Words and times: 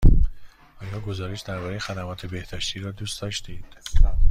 آیا 0.81 0.99
گزارش 0.99 1.41
درباره 1.41 1.79
خدمات 1.79 2.25
بهداشتی 2.25 2.79
را 2.79 2.91
دوست 2.91 3.21
داشتید؟ 3.21 3.65